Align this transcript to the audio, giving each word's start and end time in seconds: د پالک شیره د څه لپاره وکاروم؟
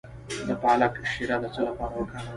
د 0.47 0.49
پالک 0.61 0.93
شیره 1.11 1.37
د 1.41 1.45
څه 1.53 1.59
لپاره 1.67 1.93
وکاروم؟ 1.97 2.27